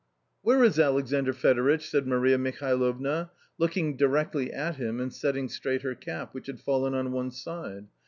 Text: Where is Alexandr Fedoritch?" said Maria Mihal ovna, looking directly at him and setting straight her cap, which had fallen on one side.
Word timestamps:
Where 0.41 0.63
is 0.63 0.79
Alexandr 0.79 1.31
Fedoritch?" 1.31 1.87
said 1.87 2.07
Maria 2.07 2.39
Mihal 2.39 2.79
ovna, 2.79 3.29
looking 3.59 3.95
directly 3.97 4.51
at 4.51 4.77
him 4.77 4.99
and 4.99 5.13
setting 5.13 5.47
straight 5.47 5.83
her 5.83 5.93
cap, 5.93 6.33
which 6.33 6.47
had 6.47 6.59
fallen 6.59 6.95
on 6.95 7.11
one 7.11 7.29
side. 7.29 7.85